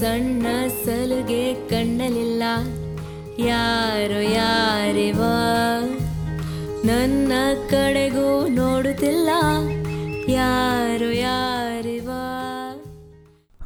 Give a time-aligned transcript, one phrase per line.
[0.00, 0.46] ಸಣ್ಣ
[0.84, 2.42] ಸಲುಗೆ ಕಣ್ಣಲಿಲ್ಲ
[3.46, 5.20] ಯಾರೋ ಯಾರಿವ
[6.84, 7.32] ನನ್ನ
[7.70, 9.30] ಕಡೆಗೂ ನೋಡುತ್ತಿಲ್ಲ
[10.28, 12.08] ಯಾರೋ ಯಾರಿವ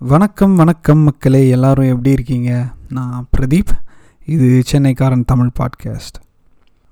[0.05, 2.51] வணக்கம் வணக்கம் மக்களே எல்லாரும் எப்படி இருக்கீங்க
[2.89, 3.75] நான் பிரதீப்
[4.27, 6.19] இது சென்னைக்காரன் தமிழ் பாட்காஸ்ட்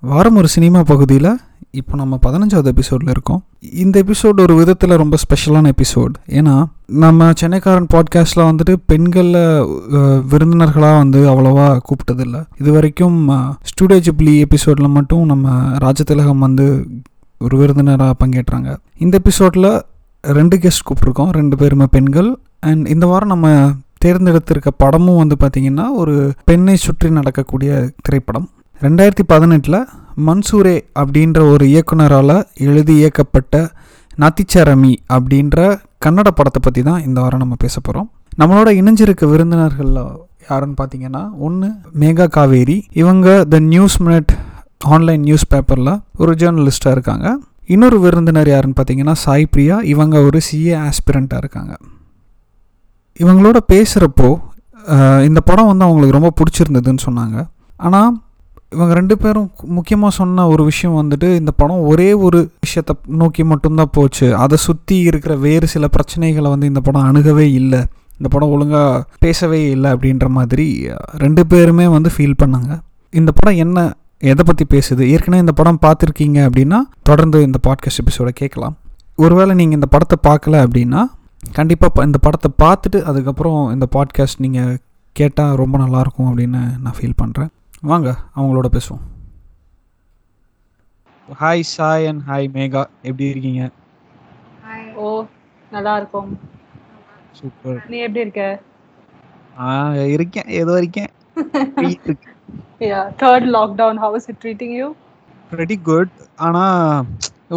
[0.03, 1.33] வாரம் ஒரு சினிமா பகுதியில்
[1.78, 3.42] இப்போ நம்ம பதினஞ்சாவது எபிசோடில் இருக்கோம்.
[3.84, 6.56] இந்த எபிசோடு ஒரு விதத்தில் ரொம்ப ஸ்பெஷலான எபிசோட் ஏன்னா
[7.04, 9.38] நம்ம சென்னைக்காரன் பாட்காஸ்ட்டில் வந்துட்டு பெண்களில்
[10.32, 12.42] விருந்தினர்களாக வந்து அவ்வளோவா கூப்பிட்டதில்லை.
[12.62, 13.20] இது வரைக்கும்
[13.72, 16.68] ஸ்டூடியோ ஜிப்ளி எபிசோடில் மட்டும் நம்ம ராஜதிலகம் வந்து
[17.42, 18.70] ஒரு விருந்தினராக பங்கேற்றாங்க.
[19.06, 19.72] இந்த எபிசோடில்
[20.24, 22.32] ரெண்டு கெஸ்ட் கூப்பிட்ருக்கோம் ரெண்டு பேருமே பெண்கள்.
[22.70, 23.48] அண்ட் இந்த வாரம் நம்ம
[24.06, 26.16] தேர்ந்தெடுத்திருக்க படமும் வந்து பார்த்திங்கன்னா ஒரு
[26.50, 27.72] பெண்ணை சுற்றி நடக்கக்கூடிய
[28.06, 28.50] திரைப்படம்.
[28.82, 29.80] ரெண்டாயிரத்தி பதினெட்டில்
[30.28, 32.38] மன்சூரே அப்படின்ற ஒரு இயக்குனரால்
[32.68, 33.56] எழுதி இயக்கப்பட்ட
[34.24, 35.58] நத்திச்சரமி அப்படின்ற
[36.06, 38.08] கன்னட படத்தை பற்றி தான் இந்த வாரம் நம்ம பேச போகிறோம்
[38.42, 40.02] நம்மளோட இணைஞ்சிருக்க விருந்தினர்களில்
[40.50, 41.68] யாருன்னு பார்த்தீங்கன்னா ஒன்று
[42.02, 42.78] மேகா காவேரி.
[43.02, 44.32] இவங்க the news minute
[44.96, 47.28] online news பேப்பரில் ஒரு ஜேர்னலிஸ்ட்டாக இருக்காங்க.
[47.74, 49.76] இன்னொரு விருந்தினர் யாருன்னு பார்த்தீங்கன்னா சாய் பிரியா.
[49.94, 51.74] இவங்க ஒரு சிஏ ஆஸ்பிரண்ட்டாக இருக்காங்க.
[53.20, 54.30] இவங்களோட பேசுகிறப்போ
[55.30, 57.38] இந்த படம் வந்து அவங்களுக்கு ரொம்ப பிடிச்சிருந்ததுன்னு சொன்னாங்க.
[57.80, 58.12] ஆனால்
[58.72, 63.92] இவங்க ரெண்டு பேரும் முக்கியமாக சொன்ன ஒரு விஷயம் வந்துட்டு இந்த படம் ஒரே ஒரு விஷயத்தை நோக்கி மட்டும்தான்
[63.92, 64.36] போச்சு.
[64.36, 67.80] அதை சுற்றி இருக்கிற வேறு சில பிரச்சனைகளை வந்து இந்த படம் அணுகவே இல்லை.
[68.18, 72.80] இந்த படம் ஒழுங்காக பேசவே இல்லை அப்படின்ற மாதிரி ரெண்டு பேருமே வந்து ஃபீல் பண்ணாங்க.
[73.10, 75.02] இந்த படம் என்ன எதை பற்றி பேசுது?
[75.02, 78.76] ஏற்கனவே இந்த படம் பார்த்துருக்கீங்க அப்படின்னா தொடர்ந்து இந்த பாட்காஸ்ட் எபிசோட கேட்கலாம்.
[79.16, 81.04] ஒருவேளை நீங்கள் இந்த படத்தை பார்க்கல அப்படின்னா
[81.56, 84.78] கண்டிப்பாக இந்த படத்தை பார்த்துட்டு அதுக்கப்புறம் இந்த பாட்காஸ்ட் நீங்கள்
[85.14, 89.04] கேட்டால் ரொம்ப நல்லாயிருக்கும் அப்படின்னு நான் ஃபீல் பண்ணுறேன் வாங்க அவங்களோட பேசுவோம்.
[91.42, 93.64] Hi Sai and hi Megha எப்படி இருக்கீங்க?
[95.02, 95.10] ஓ
[95.76, 96.30] நல்லா இருக்கும்.
[97.38, 98.44] சூப்பர் நீ எப்படி இருக்க?
[99.66, 99.68] ஆ
[100.16, 100.50] இருக்கேன்.
[100.62, 101.12] ஏதோ இருக்கேன்.
[102.90, 104.88] Yeah third lockdown how is it treating you
[105.62, 106.14] very good
[106.48, 107.06] ஆனால்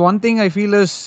[0.08, 0.98] one thing I feel is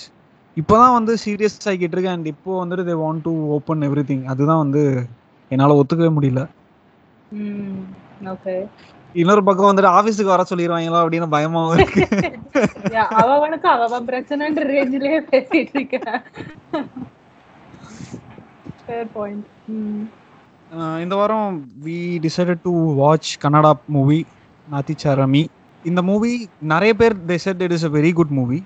[0.57, 2.17] இப்போ தான் வந்து சீரியஸ் ஆகிக்கிட்டு இருக்கேன்.
[2.17, 4.83] அண்ட் இப்போ வந்துட்டு they want to open everything அதுதான் வந்து
[5.51, 6.43] என்னால் ஒத்துக்கவே முடியல.
[7.39, 7.79] ம்
[8.33, 8.55] ஓகே
[9.15, 12.03] இன்னொரு பக்கம் வந்துட்டு ஆஃபீஸுக்கு வர சொல்லிடுவாங்களா அப்படின்னு பயமாவும் இருக்கு.
[13.35, 16.21] அவனுக்கு அவ பிரச்சனைன்ற ரேஞ்சிலேயே பேசிட்டு இருக்கேன்
[21.03, 21.49] இந்த வாரம்
[21.83, 24.19] we decided to watch Kannada movie
[24.67, 25.43] Nathicharami
[25.83, 26.31] இந்த மூவி
[26.73, 28.59] நிறைய பேர் they said it is a very good movie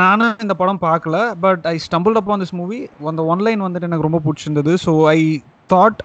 [0.00, 4.20] நானும் இந்த படம் பார்க்கல but I stumble upon this movie அந்த ஒன்லைன் வந்துட்டு எனக்கு ரொம்ப
[4.26, 4.72] பிடிச்சிருந்தது.
[4.86, 5.18] So I
[5.70, 6.00] thought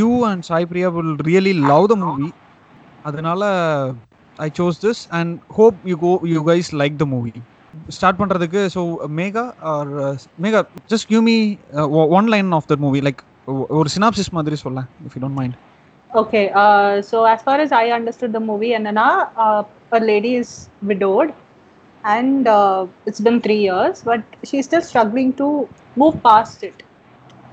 [0.00, 2.28] you and Sai Priya will really love the movie
[3.02, 3.42] அதனால
[4.36, 7.32] I chose this and hope you go you guys like the movie
[7.96, 8.82] start பண்ணுறதுக்கு so
[9.20, 9.88] Megha are
[10.44, 10.60] Megha
[10.92, 11.38] just give me
[12.18, 13.22] one line of that movie like
[13.80, 15.56] ஒரு synopsis மாதிரி சொல்ல if you don't mind
[16.10, 19.62] Okay, uh, so as far as I understood the movie, Anana, uh,
[19.92, 21.34] a lady is widowed
[22.04, 26.82] and uh, it's been three years, but she's still struggling to move past it.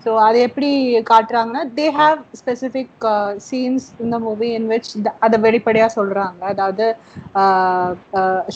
[0.06, 0.70] So அது எப்படி
[1.12, 3.06] காட்டுறாங்கன்னா they have specific
[3.48, 4.90] scenes இந்த movie in which
[5.26, 6.86] அதை வெளிப்படையாக சொல்கிறாங்க அதாவது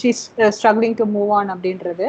[0.02, 0.22] she's
[0.58, 2.08] struggling to move on அப்படின்றது.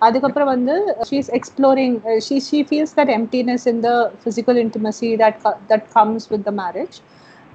[0.00, 0.74] அதுக்கப்புறம் வந்து
[1.08, 3.90] she's exploring she she feels that emptiness in the
[4.22, 5.38] physical intimacy that
[5.70, 6.96] that comes with the marriage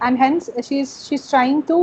[0.05, 1.77] and hence she's she's trying to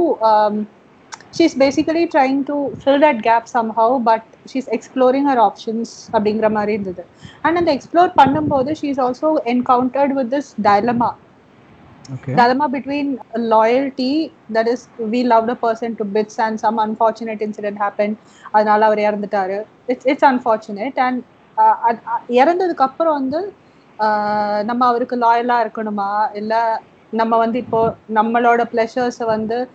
[1.35, 6.49] um, she's basically trying to fill that gap somehow but she's exploring her options அப்படிங்கிற
[6.51, 7.05] மாதிரி இருந்தது
[7.43, 11.11] and அந்த explore பண்ணும்போது she's also encountered with this dilemma
[12.15, 13.07] okay dilemma between
[13.57, 14.15] loyalty
[14.51, 14.81] that is
[15.13, 18.17] we loved a person to bits and some unfortunate incident happened
[18.55, 21.23] அதனால அவர் இறந்துட்டாரு it's it's unfortunate and
[22.41, 23.41] இறந்ததுக்கு அப்புறம் வந்து
[23.99, 26.55] uh, நம்ம அவருக்கு லாயலா இருக்கணுமா இல்ல
[27.13, 27.81] நம்ம வந்து இப்போ
[28.19, 29.69] நம்மளோட ப்ளஷர்ஸை வந்து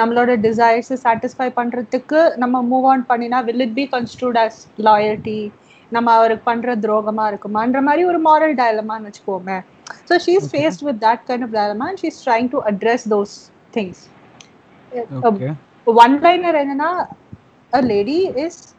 [0.00, 5.40] நம்மளோட டிசைர்ஸை சாட்டிஸ்ஃபை பண்றதுக்கு நம்ம மூவ் ஆன் பண்ணினா will it be construed as loyalty
[5.92, 9.58] நம்ம அவருக்கு பண்ற துரோகமா இருக்குமான்ற மாதிரி ஒரு மாரல் டயலமான்னு வச்சுக்கோமே.
[10.08, 10.48] So she is.
[10.54, 13.34] Faced with that kind of dilemma and she is trying to address those
[13.76, 14.02] things
[16.04, 16.90] one liner என்னன்னா
[17.72, 18.74] a lady is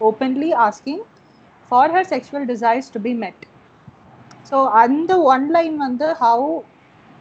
[0.00, 1.00] openly asking
[1.70, 3.38] for her sexual desires to be met.
[4.48, 6.38] So அந்த one line வந்து how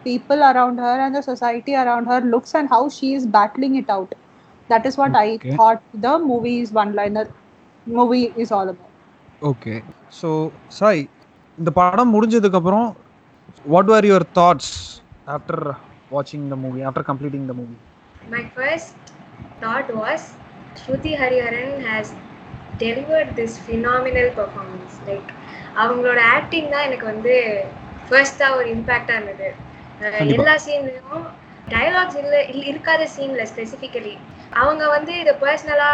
[0.04, 3.90] people around her and the society around her looks and how she is battling it
[3.90, 4.12] out
[4.70, 5.26] that is what Okay.
[5.26, 7.26] i thought the movie's one liner
[7.88, 8.88] movie is all about
[9.42, 9.76] okay
[10.20, 10.30] so
[10.78, 11.00] Sai
[11.58, 12.88] இந்த படம் முடிஞ்சதுக்கு அப்புறம்
[13.66, 14.74] what are your thoughts
[15.28, 15.64] after
[16.12, 17.78] வாட்சிங் the movie after completing the movie
[18.32, 18.98] My first
[19.62, 20.22] thought was
[20.76, 22.08] Shruti Hariharan has
[22.80, 24.96] delivered this phenomenal performance.
[25.08, 25.30] Like
[25.82, 27.34] அவங்களோட acting தான் எனக்கு வந்து
[28.08, 29.50] ஃபர்ஸ்டா ஒரு இம்பாக்டா இருந்தது.
[30.36, 31.26] எல்லா சீன்லயும்
[31.68, 34.14] டயலாக்ஸ் இல்ல இல்ல- இருக்காத சீன்ல ஸ்பெசிஃபிக்கலி
[34.54, 35.92] அவங்க வந்து இதை பர்சனலா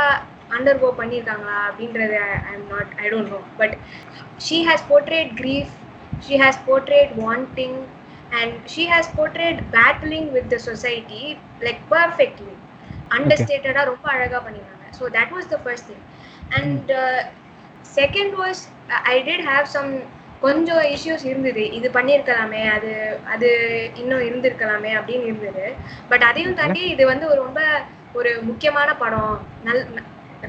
[0.51, 3.75] அண்டர் கோ பண்ணியிருக்காங்களா அப்படின்றது I am not I don't know but
[4.45, 5.73] she has portrayed grief
[6.25, 7.77] she has portrayed wanting
[8.31, 11.21] and she has portrayed battling with the society
[11.61, 12.55] like perfectly
[13.11, 14.65] அண்டர்ஸ்டேட்டடா ரொம்ப அழகா பண்ணிருந்தாங்க
[14.97, 16.05] so that was the first thing
[16.57, 16.91] and
[17.95, 18.61] second was
[19.07, 19.91] I did have some
[20.41, 21.63] கொஞ்சம் issues இருந்தது.
[21.77, 22.91] இது பண்ணியிருக்கலாமே அது
[23.33, 23.49] அது
[23.95, 25.65] இன்னும் இருந்திருக்கலாமே அப்படின்னு இருந்தது.
[26.09, 27.61] பட் அதையும் தாண்டி இது வந்து ஒரு ரொம்ப
[28.13, 29.35] ஒரு முக்கியமான படம்.
[29.63, 29.83] நல்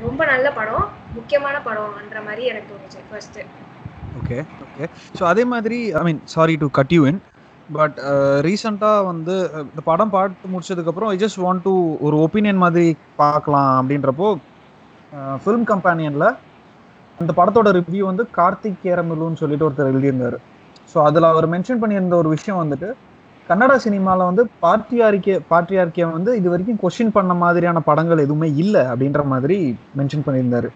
[0.03, 0.87] ரொம்ப நல்ல படம்.
[1.19, 3.41] முக்கியமான படம்ன்ற மாதிரி எனக்கு தோணுச்சு ஃபர்ஸ்ட்
[4.19, 4.87] ஓகே ஓகே
[5.19, 7.21] ஸோ அதே மாதிரி I mean sorry to cut you in
[7.69, 7.97] but
[8.47, 11.73] ரீசெண்டாக வந்து uh, இந்த படம் பார்த்து முடிச்சதுக்கப்புறம் ஐ ஜஸ்ட் வாண்ட் டு
[12.07, 12.87] ஒரு ஒப்பீனியன் மாதிரி
[13.17, 14.29] பார்க்கலாம் அப்படின்றப்போ
[15.13, 16.29] uh, ஃபிலிம் கம்பேனியனில்
[17.23, 20.37] அந்த படத்தோட ரிவ்யூ வந்து கார்த்திக் கேரமிலுன்னு சொல்லிட்டு ஒருத்தர் எழுதியிருந்தார்.
[20.91, 22.89] ஸோ அதில் அவர் மென்ஷன் பண்ணியிருந்த ஒரு விஷயம் வந்துட்டு
[23.49, 29.23] கன்னட சினிமாவில் வந்து பார்ட்டியாரிக்கே பார்ட்டியார்க்கியை வந்து இது வரைக்கும் கொஷின் பண்ண மாதிரியான படங்கள் எதுவுமே இல்லை அப்படின்ற
[29.33, 29.57] மாதிரி
[30.01, 30.71] மென்ஷன் பண்ணியிருந்தாரு.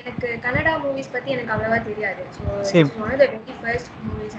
[0.00, 2.22] எனக்கு கன்னடா மூவிஸ் பத்தி எனக்கு அவ்வளவா தெரியாது.
[4.08, 4.36] மூவிஸ்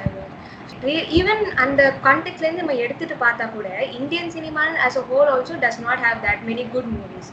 [1.19, 3.67] ஈவன் அந்த கான்டெக்ட்ல இருந்து நம்ம எடுத்துட்டு பார்த்தா கூட
[3.99, 7.27] Indian cinema as a whole also does not have that many good movies.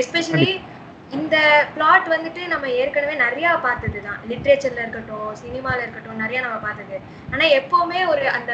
[0.00, 0.52] Especially
[1.12, 1.36] இந்த
[1.74, 6.96] பிளாட் வந்துட்டு நம்ம ஏற்கனவே நிறைய பார்த்தது தான் லிட்ரேச்சர்ல இருக்கட்டும் சினிமால இருக்கட்டும் நிறைய நம்ம பார்த்தது.
[7.32, 8.52] ஆனா எப்பவுமே ஒரு அந்த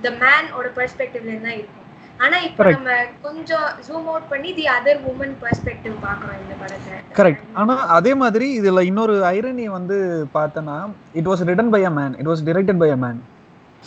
[0.00, 1.82] த மேன் ஓட பெர்ஸ்பெக்டிவ்ல இருந்து தான் இருக்கும்.
[2.20, 2.64] ஆனா இப்போ.
[2.76, 2.90] நம்ம
[3.24, 8.46] கொஞ்சம் ஜூம் அவுட் பண்ணி தி அதர் உமன் பெர்ஸ்பெக்டிவ் பார்க்கறோம் இந்த படத்தை கரெக்ட் ஆனா அதே மாதிரி
[8.58, 9.98] இதுல இன்னொரு ஐரணி வந்து
[10.36, 10.76] பார்த்தனா
[11.20, 13.20] it was written by a man it was directed by a man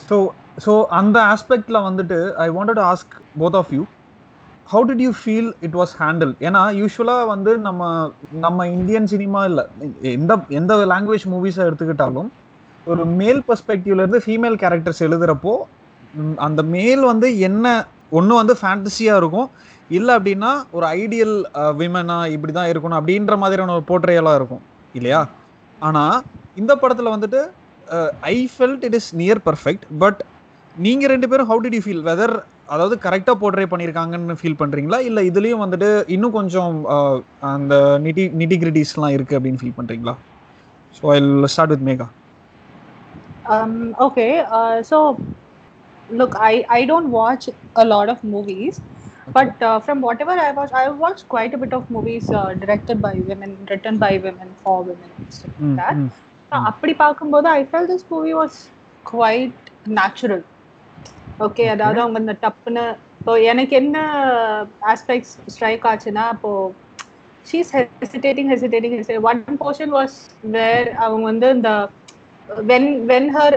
[0.07, 0.17] so
[0.65, 3.83] so அந்த ஆஸ்பெக்ட்ல வந்துட்டு I wanted ask both of you
[4.71, 8.11] how did you feel it was handle ஏன்னா யூஸ்வலாக வந்து நம்ம
[8.45, 9.63] நம்ம இந்தியன் சினிமா இல்லை
[10.17, 12.29] எந்த எந்த லாங்குவேஜ் மூவிஸை எடுத்துக்கிட்டாலும்
[12.87, 15.53] ஒரு மேல் பெர்ஸ்பெக்டிவ்லேருந்து ஃபீமேல் கேரக்டர்ஸ் எழுதுகிறப்போ
[16.47, 17.65] அந்த மேல் வந்து என்ன
[18.17, 19.49] ஒன்று வந்து ஃபேண்டசியாக இருக்கும்.
[19.97, 21.35] இல்லை அப்படின்னா ஒரு ஐடியல்
[21.79, 24.63] விமனா இப்படி தான் இருக்கணும் அப்படின்ற மாதிரியான ஒரு போர்ட்ரேயலாக இருக்கும்
[24.97, 25.21] இல்லையா?
[25.79, 26.15] ஆனால்
[26.61, 27.41] இந்த படத்தில் வந்துட்டு
[28.33, 30.21] I felt it is near perfect but
[30.75, 32.35] நீங்கள் ரெண்டு பேரும் how did you feel whether
[32.73, 36.75] அதாவது கரெக்டாக போர்ட்ரே பண்ணியிருக்காங்கன்னு ஃபீல் பண்ணுறீங்களா இல்லை இதுலேயும் வந்துட்டு இன்னும் கொஞ்சம்
[37.51, 37.75] அந்த
[38.05, 40.15] நிட்டி நிட்டிகிரிட்டிஸ்லாம் இருக்குது அப்படின்னு ஃபீல் பண்ணுறீங்களா
[40.95, 41.19] so I
[41.55, 42.07] start with Megha
[43.49, 44.97] Um, uh, so
[46.09, 48.79] look, I, I don't watch a lot of movies,
[49.29, 53.01] but uh, from whatever I watch, I watched quite a bit of movies uh, directed
[53.01, 55.97] by women, written by women, for women, and stuff like that.
[56.51, 58.55] So, அப்படி பார்க்கும்போது I felt this movie was
[59.05, 59.57] quite
[59.97, 60.41] natural
[61.45, 62.83] okay அதாவது அவங்க இந்த டப்புன்னு
[63.21, 63.97] இப்போ எனக்கு என்ன
[64.91, 66.51] aspects strike ஆச்சுன்னா இப்போ
[67.45, 67.71] she's
[68.03, 68.95] hesitating hesitating
[69.31, 70.17] one portion was
[70.57, 71.71] where அவங்க வந்து இந்த
[72.67, 73.49] when when her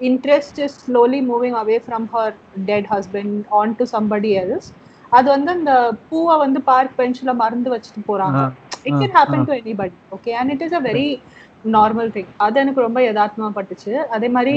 [0.00, 2.26] interest is slowly moving away from her
[2.68, 3.30] dead husband
[3.60, 4.66] on to somebody else
[5.12, 5.72] அது வந்து அந்த
[6.08, 8.38] பூவை வந்து பார்க் பெஞ்ச்ல மறந்து வச்சுட்டு போறாங்க.
[8.86, 11.06] It can happen to anybody okay and it is a very
[11.76, 13.92] normal thing அது எனக்கு ரொம்ப யதார்த்தமா பட்டுச்சு.
[14.16, 14.54] அதே மாதிரி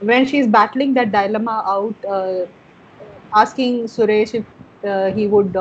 [0.00, 2.06] when she is battling that dilemma out
[3.32, 4.50] asking Suresh if
[5.16, 5.58] he would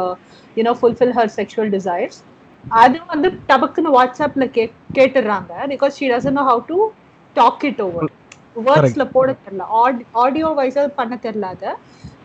[0.58, 2.20] you know fulfil her sexual desires
[2.64, 4.64] அது வந்து டபக்குன்னு வாட்ஸ்அப்ல கே
[4.98, 6.78] கேட்டுடுறாங்க because she doesn't know how to
[7.36, 8.08] talk it over
[8.68, 9.64] வேர்ட்ஸ்ல போட தெரியல.
[10.24, 11.72] ஆடியோ வைஸா பண்ண தெரியல அதை.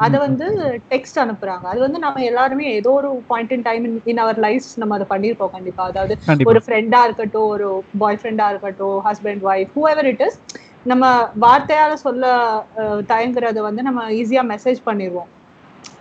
[0.04, 0.46] அதை வந்து
[0.92, 1.64] டெக்ஸ்ட் அனுப்புறாங்க.
[1.72, 3.82] அது வந்து நம்ம எல்லாருமே ஏதோ ஒரு point in time
[4.12, 5.84] in our life நம்ம அதை பண்ணியிருப்போம் கண்டிப்பா.
[5.90, 6.14] அதாவது
[6.50, 7.68] ஒரு ஃப்ரெண்டா இருக்கட்டும் ஒரு
[8.02, 10.38] பாய் ஃப்ரெண்டா இருக்கட்டும் husband wife whoever it is
[10.86, 11.04] நம்ம
[11.44, 12.24] வார்த்தையால சொல்ல
[13.12, 15.30] தயங்குறத வந்து நம்ம ஈஸியா மெசேஜ் பண்ணிடுவோம்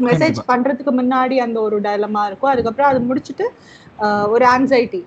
[0.07, 0.37] மெசேஜ்.
[0.51, 2.51] பண்றதுக்கு முன்னாடி அந்த ஒரு டயலமா இருக்கும்.
[2.53, 3.45] அதுக்கப்புறம் அது முடிச்சுட்டு
[4.33, 5.01] ஒரு ஆன்சைட்டி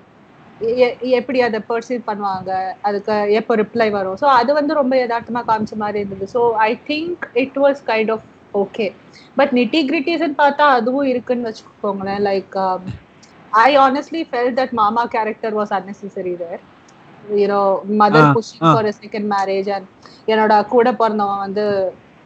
[1.18, 2.50] எப்படி அதை பர்சீவ் பண்ணுவாங்க?
[2.88, 4.18] அதுக்கு எப்போ ரிப்ளை வரும்?
[4.22, 6.26] ஸோ அது வந்து ரொம்ப யதார்த்தமா காமிச்ச மாதிரி இருந்தது.
[6.34, 8.86] So I think it was kind of okay
[9.38, 12.22] but nitty கிரிட்டிஸ்ன்னு பார்த்தா அதுவும் இருக்குன்னு வச்சுக்கோங்களேன்.
[12.30, 12.56] Like
[13.52, 16.60] I honestly felt that மாமா character was unnecessary there.
[17.40, 17.60] You know
[18.00, 18.64] mother pushing.
[18.72, 19.88] For second marriage and
[20.32, 21.66] என்னோட கூட பிறந்தவன் வந்து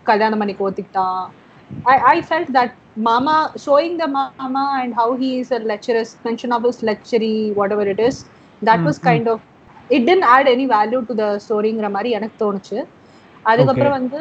[0.07, 1.25] கல்யாணம் பண்ணி கோத்திக்கிட்டான்
[2.15, 2.71] I felt that
[3.07, 7.85] Mama showing the Mama and how he is a lecherous mention of his lechery, whatever
[7.95, 8.17] it is,
[8.63, 9.09] that was Mm, mm.
[9.09, 9.39] kind of
[9.91, 12.79] it didn't add any value to the storyங்கிற மாதிரி எனக்கு தோணுச்சு
[13.45, 14.21] அதுக்கப்புறம் வந்து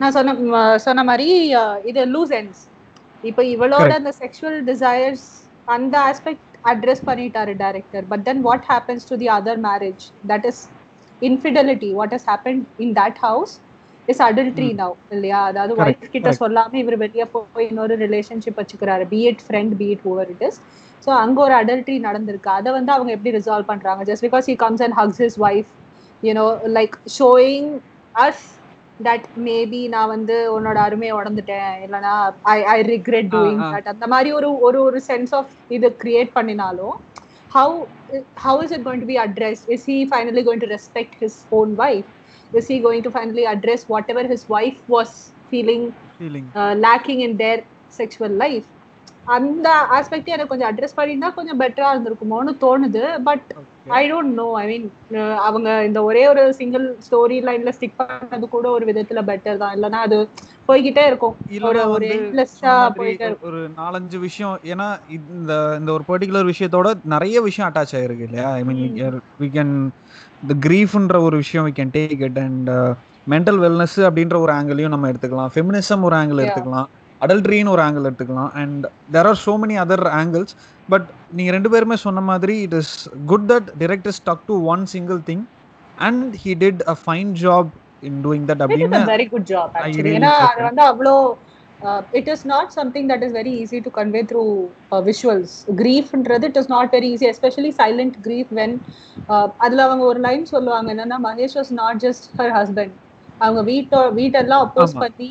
[0.00, 0.34] நான் சொன்ன
[0.86, 1.28] சொன்ன மாதிரி
[1.90, 2.62] இது லூஸ் எண்ட்ஸ்
[3.30, 3.90] இப்போ இவளோட.
[4.00, 5.26] அந்த செக்ஷுவல் டிசைர்ஸ்
[5.76, 10.62] அந்த ஆஸ்பெக்ட் அட்ரஸ் பண்ணிட்டாரு director but then what happens to the other marriage that is
[11.22, 13.54] infidelity what has happen in that house
[14.08, 15.40] is adultery now இல்லையா?
[15.50, 16.30] அதாவது ஒய்ஃப் கிட்ட.
[16.42, 19.04] சொல்லாம இவர் வெளியே போய் இன்னொரு ரிலேஷன்ஷிப் வச்சுக்கிறாரு.
[19.12, 20.58] Be it friend be it over it is
[21.02, 22.50] so அங்க ஒரு அடல்ட்ரி நடந்திருக்கு.
[22.58, 24.02] அதை வந்து அவங்க எப்படி ரிசால்வ் பண்றாங்க?
[24.10, 25.70] Just because he comes and hugs his wife
[26.22, 27.64] you know like showing
[29.06, 32.14] that maybe நான் வந்து உன்னோட அருமையை உடந்துட்டேன் இல்லைன்னா
[32.54, 33.60] I I regret doing.
[33.74, 36.96] That அந்த மாதிரி ஒரு ஒரு ஒரு சென்ஸ் ஆஃப் இது கிரியேட் பண்ணினாலும்
[37.50, 37.76] how
[38.44, 41.68] how is it going to be addressed is he finally going to respect his own
[41.76, 42.08] wife
[42.52, 45.10] is he going to finally address whatever his wife was
[45.52, 45.84] feeling
[46.18, 47.58] feeling uh, lacking in their
[48.00, 48.68] sexual life
[49.26, 53.02] அந்த aspect எனக்கு கொஞ்சம் address பண்ணியிருந்தா கொஞ்சம் பெட்டரா இருந்திருக்குமோன்னு தோணுது.
[53.24, 53.46] But
[53.90, 54.86] I don't know I mean
[55.46, 59.74] அவங்க இந்த ஒரே ஒரு சிங்கிள் ஸ்டோரி லைன்ல ஸ்டிக் பண்ணது கூட ஒரு விதத்துல பெட்டர் தான்.
[59.76, 60.18] இல்லைன்னா அது
[60.68, 61.36] போய்கிட்டே இருக்கும்.
[61.68, 62.08] ஒரு ஒரு
[62.98, 63.76] போயிட்டே இருக்கும்.
[63.80, 64.88] நாலஞ்சு விஷயம் ஏன்னா
[65.18, 68.48] இந்த இந்த ஒரு பர்டிகுலர் விஷயத்தோட நிறைய விஷயம் அட்டாச் ஆயிருக்கு இல்லையா?
[68.52, 68.82] ஐ மீன்
[69.42, 69.74] வி கேன்
[70.44, 72.70] இந்த கிரீஃப்ன்ற ஒரு விஷயம் we can take it and
[73.26, 75.52] mental wellness அப்படின்ற ஒரு ஆங்கிளையும் நம்ம எடுத்துக்கலாம்.
[75.54, 76.42] ஃபெமினிசம் ஒரு ஆங்கிள்.
[76.44, 76.88] எடுத்துக்கலாம்.
[77.22, 78.52] அடல்ட்ரின்னு ஒரு ஆங்கிள் எடுத்துக்கலாம்.
[78.60, 80.54] And there are so many other angles
[80.88, 82.94] but நீங்க ரெண்டு பேருமே சொன்ன மாதிரி it is
[83.30, 85.44] good that director stuck to one single thing
[85.98, 87.70] and he did a fine job
[88.02, 89.74] in doing that is அப்படின்னு வெரி குட் ஜாப்
[90.12, 90.62] ஏன்னா அது.
[90.68, 91.14] வந்து அவ்வளோ
[92.18, 94.42] it is not something that is very easy to convey through
[95.06, 98.76] visuals கிரீஃப்ன்றது it is not very easy especially silent grief when
[99.64, 102.94] அதுல அவங்க ஒரு line சொல்லுவாங்க என்னன்னா Mahesh was not just her husband
[103.40, 104.94] அவங்க வீட்டோ வீட்டெல்லாம் அப்போஸ்.
[105.02, 105.30] பண்ணி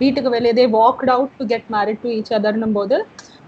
[0.00, 2.96] வீட்டுக்கு வெளியே they walked out to get married to each அதர்னும் போது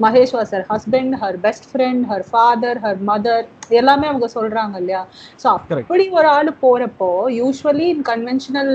[0.01, 3.45] Mahesh was her husband her best friend her father her mother
[3.81, 5.03] எல்லாமே அவங்க சொல்றாங்க இல்லையா
[5.43, 5.49] ஸோ.
[5.81, 7.11] அப்படி ஒரு ஆள் போறப்போ
[7.41, 8.75] usually in conventional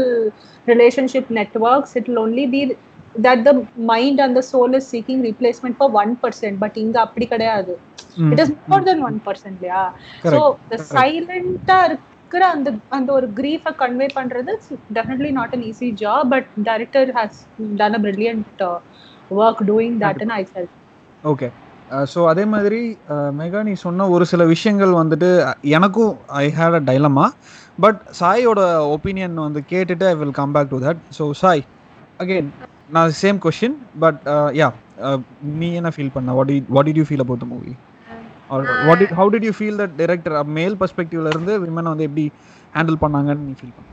[0.68, 2.62] relationship networks it only be
[3.18, 3.54] that the
[3.86, 7.74] mind and the soul is seeking replacement for one percent but இங்க அப்படி கிடையாது
[8.32, 9.84] it is more than one percent இல்லையா
[10.26, 10.42] ஸோ.
[10.92, 11.80] சைலண்டா
[12.28, 14.54] இருக்கிற அந்த அந்த ஒரு கிரீஃபை கன்வே பண்றது
[14.98, 17.38] definitely not an easy job but director has
[17.80, 18.64] done a brilliant
[19.32, 20.74] work doing that and I felt
[21.24, 21.50] okay
[22.08, 22.82] so அதே மாதிரி
[23.14, 25.30] அஹ், மெகா நீ சொன்ன ஒரு சில விஷயங்கள் வந்துட்டு
[25.78, 27.26] எனக்கும் I had a dilemma
[27.80, 28.62] but சாயோட
[28.96, 31.64] opinion வந்து கேட்டுட்டு I will come back to that so Sai
[32.20, 32.52] again
[32.90, 34.20] நான் சேம் கொஷின் பட்
[34.58, 34.70] யா
[35.60, 36.30] நீ என்ன ஃபீல் பண்ண?
[36.40, 37.74] What what did you feel about the movie
[38.50, 42.26] what did how did you feel that director male பர்ஸ்பெக்டிவ்ல இருந்து விமனை வந்து எப்படி
[42.74, 43.88] handle பண்ணாங்கன்னு நீ ஃபீல் பண்ண?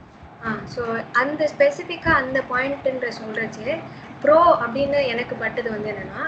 [0.74, 0.82] ஸோ
[1.20, 3.66] அந்த ஸ்பெசிஃபிக்காக அந்த பாயிண்ட்ன்ற சொல்கிறச்சு
[4.22, 6.22] ப்ரோ அப்படின்னு எனக்கு பட்டது வந்து என்னன்னா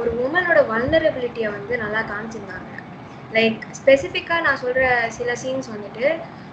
[0.00, 2.70] ஒரு உமனோட வல்னரபிலிட்டியை வந்து நல்லா காமிச்சிருந்தாங்க.
[3.36, 4.84] லைக் ஸ்பெசிஃபிக்காக நான் சொல்கிற
[5.18, 6.06] சில சீன்ஸ் வந்துட்டு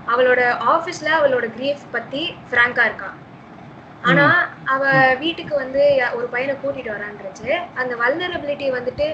[0.08, 0.42] அவளோட
[0.74, 3.10] ஆஃபீஸில் அவளோட கிரீஃப் பற்றி ஃப்ராங்காக இருக்கா.
[4.10, 4.26] ஆனா
[4.74, 4.84] அவ
[5.24, 5.82] வீட்டுக்கு வந்து
[6.18, 7.50] ஒரு பையனை கூட்டிட்டு வரான்றச்சு
[7.82, 9.08] அந்த வல்னரபிலிட்டி வந்துட்டு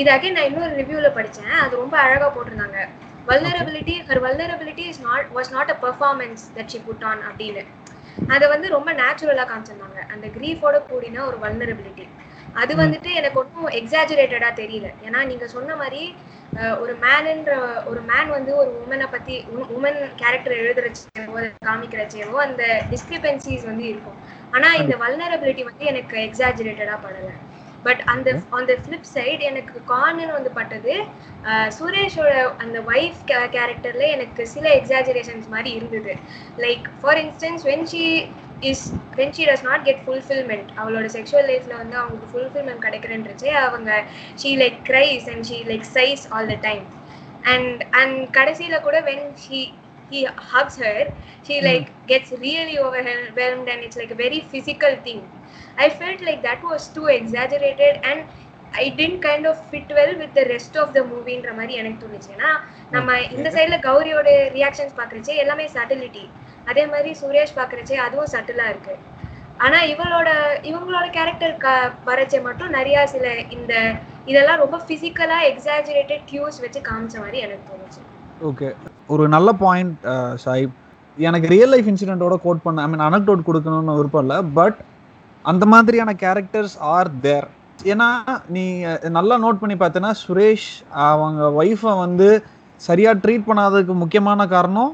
[0.00, 1.52] இது அகைன் நான் இன்னொரு ரிவ்யூல படிச்சேன்.
[1.64, 2.78] அது ரொம்ப அழகா போட்டிருந்தாங்க.
[3.28, 7.62] Vulnerability her vulnerability is not was not a performance that she put on அப்படின்னு.
[8.34, 10.00] அதை வந்து ரொம்ப நேச்சுரலா காமிச்சிருந்தாங்க.
[10.12, 12.06] அந்த கிரீஃபோட கூடின ஒரு வல்னரபிலிட்டி
[12.60, 14.88] அது வந்துட்டு எனக்கு ஒன்றும் எக்ஸாஜுரேட்டடா தெரியல.
[15.06, 16.02] ஏன்னா நீங்க சொன்ன மாதிரி
[16.82, 17.52] ஒரு மேனுன்ற
[17.90, 19.34] ஒரு மேன் வந்து ஒரு உமனை பத்தி
[19.76, 22.62] உமன் கேரக்டர் எழுதுறச்சேவோ காமிக்கிறச்சேவோ அந்த
[22.92, 24.18] டிஸ்கிரிபன்சிஸ் வந்து இருக்கும்.
[24.54, 27.30] ஆனா இந்த வல்னரபிலிட்டி வந்து எனக்கு எக்ஸாஜுரேட்டடா படல.
[27.84, 30.94] பட் அந்த ஆன் த ஃபிளிப் சைடு எனக்கு கான்னு வந்து பட்டது
[31.76, 33.20] சுரேஷோட அந்த ஒய்ஃப்
[33.54, 36.14] கேரக்டர்ல எனக்கு சில எக்ஸாஜுரேஷன்ஸ் மாதிரி இருந்தது.
[36.58, 38.04] Like for instance when she
[38.70, 38.84] is
[39.16, 43.90] when she does not get fulfilment அவளோட செக்ஷுவல் லைஃப்ல வந்து அவங்களுக்கு ஃபுல்ஃபில்மெண்ட் கிடைக்கிறன்றச்சே அவங்க
[44.42, 46.84] she like cries and she like sighs all the time
[47.46, 49.60] and and கடைசியில கூட when she
[50.10, 50.20] he
[50.52, 50.98] hugs her.
[51.46, 55.22] She like gets really overwhelmed and it's like a very physical thing.
[55.78, 58.20] I felt like that was too exaggerated and
[58.80, 62.30] i didn't kind of fit well with the rest of the movieன்ற மாதிரி எனக்கு தோணுச்சு.
[62.36, 62.50] ஏன்னா
[62.94, 66.24] நம்ம இந்த சைடுல கௌரியோட reactions பாக்குறச்சே எல்லாமே சட்டிலிட்டி
[66.70, 68.96] அதே மாதிரி சுரேஷ் பாக்குறச்சே அதுவும் சட்டிலா இருக்கு.
[69.66, 70.28] ஆனா இவளோட
[70.70, 71.68] இவங்களோட கேரக்டர் க
[72.10, 73.72] வரச்சே மட்டும் நிறைய சில இந்த
[74.32, 78.02] இதெல்லாம் ரொம்ப பிசிக்கலா எக்ஸாஜுரேட்டட் கியூஸ் வச்சு காமிச்ச மாதிரி எனக்கு தோணுச்சு.
[78.50, 78.70] ஓகே
[79.08, 79.94] ஒரு நல்ல பாயிண்ட்
[80.44, 80.74] சாஹிப்
[81.18, 84.78] எனக்கு ரியல் லைஃப் இன்சிடென்ட்டோட கோட் பண்ண ஐ மீன் அனக்டோட் கொடுக்கணும்னு விருப்பம் இல்லை பட்
[85.44, 87.48] அந்த மாதிரியான கேரக்டர்ஸ் ஆர் தேர்
[87.84, 88.08] ஏன்னா
[88.48, 88.64] நீ
[89.10, 90.68] நல்லா நோட் பண்ணி பார்த்தீங்கன்னா சுரேஷ்
[91.04, 92.28] அவங்க ஒய்ஃபை வந்து
[92.80, 94.92] சரியாக ட்ரீட் பண்ணாததுக்கு முக்கியமான காரணம்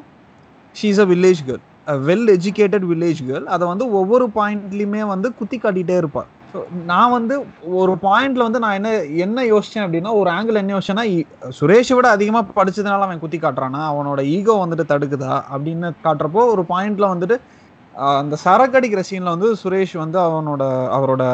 [0.75, 1.65] she's a village girl
[2.07, 7.35] well educated village girl அதை வந்து ஒவ்வொரு பாயிண்ட்லையுமே வந்து குத்தி காட்டிகிட்டே இருப்பாள் ஸோ நான் வந்து
[7.81, 8.91] ஒரு பாயிண்ட்ல வந்து நான் என்ன
[9.25, 11.05] என்ன யோசிச்சேன் அப்படின்னா ஒரு ஆங்கிள் என்ன யோசிச்சேன்னா
[11.59, 17.09] சுரேஷை விட அதிகமாக படிச்சதுனால அவன் குத்தி காட்டுறானா அவனோட ஈகோ வந்துட்டு தடுக்குதா அப்படின்னு காட்டுறப்போ ஒரு பாயிண்ட்ல
[17.15, 17.39] வந்துட்டு
[18.17, 20.63] அந்த சரக்கு அடிக்கிற சீன்ல வந்து சுரேஷ் வந்து அவனோட
[20.97, 21.25] அவரோட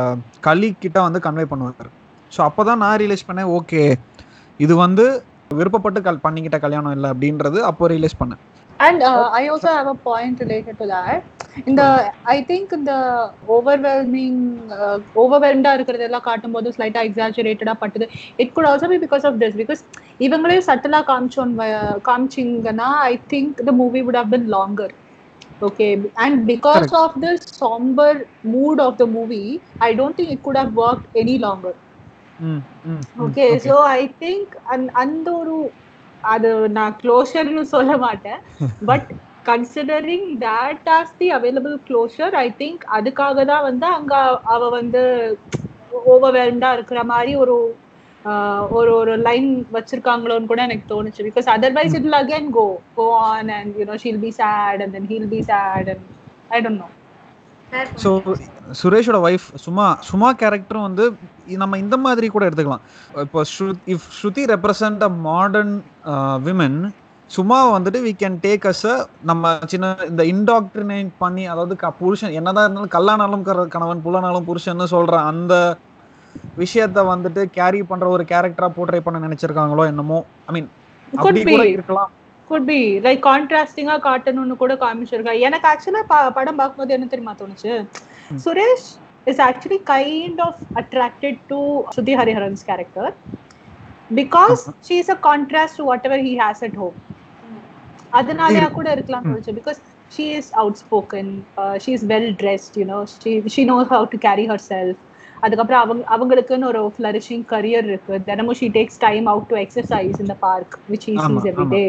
[0.41, 1.91] கலி கிட்ட வந்து கன்வே பண்ணுவார்
[2.33, 3.83] ஸோ அப்போதான் நான் ரியலைஸ் பண்ணேன் ஓகே
[4.61, 5.07] இது வந்து
[5.55, 8.43] விருப்பப்பட்டு கல் பண்ணிக்கிட்ட கல்யாணம் இல்லை அப்படின்றது அப்போ ரியலைஸ் பண்ணேன்
[8.81, 11.40] uh, I also have a point related to that.
[11.71, 11.83] இந்த
[12.33, 12.93] ஐ திங்க் இந்த
[13.57, 14.41] ஓவர்வெல்மிங்
[15.23, 18.07] ஓவர்வெல்ம்டா இருக்கிறதெல்லாம் காட்டும்போது ஸ்லைட்டா எக்ஸாஜுரேட்டடா பட்டுது.
[18.39, 19.83] It could also be because of this because
[20.21, 21.53] இவங்களே சட்டலா காமிச்சோன்
[22.09, 24.95] காமிச்சிங்கன்னா I think the movie would have been longer
[25.61, 26.95] okay and because Correct.
[26.95, 28.07] of the somber
[28.47, 29.49] mood of the movie
[29.81, 31.75] i don't think it could have worked any longer.
[32.39, 34.53] ம், ம், ம், okay so I think
[35.03, 35.57] அந்த ஒரு
[36.25, 38.41] அது நான் க்ளோஷர்னு சொல்ல மாட்டேன்.
[38.89, 39.09] But
[39.45, 44.15] considering that as the available closure I think அதுக்காக தான் வந்து அங்க
[44.55, 45.03] அவ வந்து
[46.13, 47.57] ஓவர்வெல்ம்டா இருக்கிற மாதிரி ஒரு
[48.79, 51.21] ஒரு ஒரு லைன் வச்சிருக்காங்களோன்னு கூட எனக்கு தோணுச்சு.
[51.29, 52.67] Because otherwise it again go
[52.99, 56.05] go on and you know she'll be sad and then he'll be sad and
[56.51, 56.89] I don't know
[58.03, 58.11] so
[58.81, 61.05] சுரேஷோட wife Suma Suma கேரக்டரும் வந்து
[61.63, 62.85] நம்ம இந்த மாதிரி கூட எடுத்துக்கலாம்.
[63.25, 63.41] இப்போ
[63.95, 65.75] if Shruti represent a modern
[66.47, 66.79] women
[67.31, 68.87] சும்மா வந்துட்டு வி கேன் டேக் அஸ்
[69.31, 73.45] நம்ம சின்ன இந்த இன்டாக்ட்ரினேட் பண்ணி அதாவது புருஷன் என்னதான் இருந்தாலும் கல்லானாலும்
[73.75, 75.55] கணவன் புள்ளனாலும் புருஷன்னு சொல்ற அந்த
[76.57, 80.19] விஷயத்த வந்துட்டு கேரி பண்ற ஒரு கேரக்டரா போர்ட்ரே பண்ண நினைச்சிருக்காங்களோ என்னமோ.
[80.49, 80.69] ஐ மீன்
[81.13, 81.53] அப்படி be.
[81.53, 82.11] கூட இருக்கலாம்
[82.51, 85.35] குட் பி லைக் கான்ட்ராஸ்டிங்கா காட்டணும்னு கூட காமிச்சிருக்கா.
[85.47, 86.03] எனக்கு ஆக்சுவலா
[86.39, 87.73] படம் பார்க்கும்போது என்ன தெரியுமா தோணுச்சு?
[88.45, 88.89] Suresh
[89.27, 91.61] is actually kind of attracted to
[91.95, 93.13] Shruti Hariharan's character
[94.21, 96.97] because she is a contrast to whatever he has at home
[98.13, 99.27] அதனாலயா கூட இருக்கலாம்
[99.59, 99.79] because
[100.13, 100.51] she is
[100.83, 101.31] outspoken
[101.83, 105.01] she is well dressed you know she she knows how to carry herself
[105.45, 108.15] அதுக்கப்புறம் அவங்க அவங்களுக்குன்னு ஒரு flourishing career இருக்கு.
[108.27, 111.67] தினமும் she takes time out to exercise இந்த park which sees every.
[111.75, 111.85] Day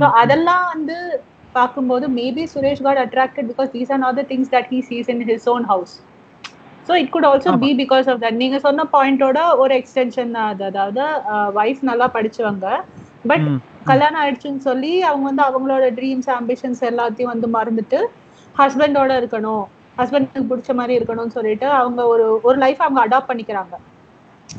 [0.00, 0.96] so அதெல்லாம் வந்து
[1.54, 5.22] பார்க்கும்போது maybe Suresh got attracted because these are not the things that he sees in
[5.30, 5.94] his own house
[6.88, 7.52] so it could also.
[7.64, 10.64] Be because of that நீங்க சொன்ன பாயிண்டோட ஒரு extension தான் அது.
[10.70, 11.02] அதாவது
[11.60, 12.66] wife நல்லா படிச்சவங்க.
[13.30, 13.46] பட்
[13.86, 17.98] கல்யாணம் ஆயிடுச்சுன்னு சொல்லி அவங்க வந்து அவங்களோட ட்ரீம்ஸ் ஆம்பிஷன்ஸ் எல்லாத்தையும் வந்து மறந்துட்டு
[18.58, 19.64] ஹஸ்பண்டோட இருக்கணும்
[19.98, 23.74] ஹஸ்பண்டுக்கு பிடிச்ச மாதிரி இருக்கணும்னு சொல்லிட்டு அவங்க ஒரு ஒரு லைஃப் அவங்க அடாப்ட் பண்ணிக்கிறாங்க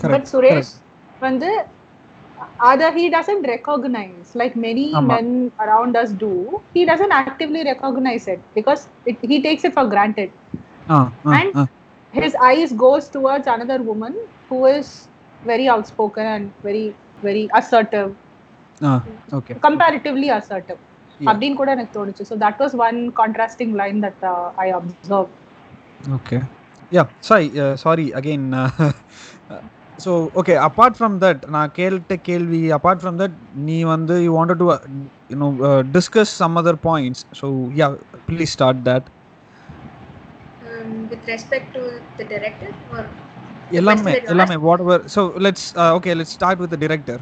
[0.01, 0.73] பட் சுரேஷ்
[1.19, 1.49] வந்து
[2.59, 5.13] other he doesn't recognize like many ஆமா.
[5.13, 9.85] men around us do he doesn't actively recognize it because it, he takes it for
[9.85, 10.29] granted
[10.89, 11.65] ah, ah, and- ah.
[12.13, 14.13] his eyes goes towards another woman
[14.49, 15.09] who is
[15.43, 16.45] very outspoken and
[18.81, 19.55] very very assertive ah, okay.
[19.67, 20.79] comparatively assertive
[21.19, 21.29] Yeah.
[21.29, 25.33] அப்படின்னு கூட எனக்கு தோணுச்சு so that was one contrasting line that uh, i observed
[26.17, 26.41] Okay.
[26.89, 28.53] Yeah, sorry, uh, sorry again.
[28.53, 29.61] Uh,
[29.97, 34.59] so, okay, apart from that, நான் கேட்ட கேள்வி apart from that, நீ வந்து you wanted
[34.59, 34.79] to, uh,
[35.27, 37.25] you know, uh, discuss some other points.
[37.33, 37.95] So, yeah,
[38.27, 39.09] please start that.
[40.69, 43.05] Um, with respect to the director or
[43.71, 45.09] எல்லாமே question that you எல்லாமே whatever.
[45.15, 47.19] So, let's, uh, okay, let's start with the director.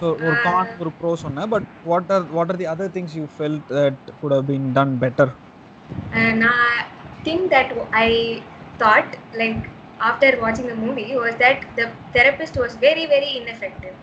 [0.00, 3.16] So, ஒரு Uh, con ஒரு pro சொன்னேன் but what are what are the other things
[3.20, 5.28] you felt that could have been done better?
[6.12, 6.86] And I
[7.24, 8.44] think that I
[8.78, 9.68] thought, like,
[10.00, 13.96] after watching the movie, was that the therapist was very, very ineffective.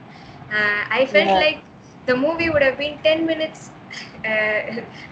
[0.52, 1.40] Uh, I felt Yeah.
[1.40, 1.64] like
[2.06, 3.72] the movie would have been 10 minutes
[4.26, 4.62] uh,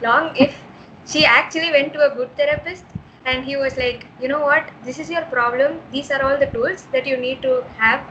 [0.02, 0.64] long if
[1.06, 2.86] she actually went to a good therapist
[3.26, 6.48] and he was like, you know what, this is your problem, these are all the
[6.48, 8.06] tools that you need to have,